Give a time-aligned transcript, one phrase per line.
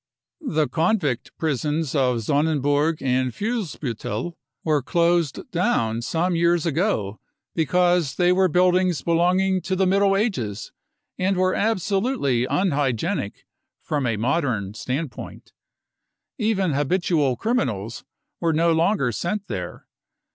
[0.49, 0.67] The?
[0.67, 7.19] convict prisons ot Sonnenburg and Fuhlsbiittel were closed down some years ago
[7.53, 10.71] because they were buildings belonging to the Middle Ages
[11.19, 13.45] and were absolutely un hygienic
[13.83, 15.53] from a modern standpoint.
[16.39, 18.03] Even habitual criminals
[18.39, 19.85] were no longer sent there.